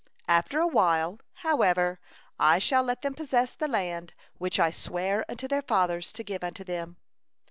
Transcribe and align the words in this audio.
After 0.27 0.59
a 0.59 0.65
while, 0.65 1.19
however, 1.45 1.99
I 2.39 2.57
shall 2.57 2.81
let 2.81 3.03
them 3.03 3.13
'possess 3.13 3.53
the 3.53 3.67
land, 3.67 4.15
which 4.39 4.59
I 4.59 4.71
sware 4.71 5.23
unto 5.29 5.47
their 5.47 5.61
fathers 5.61 6.11
to 6.13 6.23
give 6.23 6.43
unto 6.43 6.63
them.'" 6.63 6.95